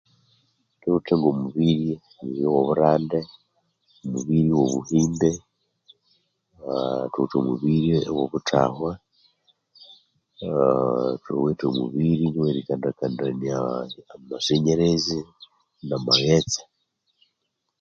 [0.79, 1.91] Thuwithe omubiri
[2.25, 3.19] oyo ghoburande
[4.05, 5.31] omubiri ghobuhimbe
[6.69, 8.91] ah thuwithe omubiri oghobuthahwa
[10.47, 13.55] ah thuwithe omubiri owe rikandakandania
[14.13, 15.19] amasenyerezi
[15.87, 16.61] na maghetse